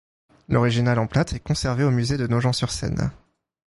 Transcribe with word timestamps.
L’original 0.49 0.97
en 0.97 1.05
plâtre 1.05 1.35
est 1.35 1.39
conservé 1.39 1.83
au 1.83 1.91
musée 1.91 2.17
de 2.17 2.25
Nogent-sur-Seine. 2.25 3.11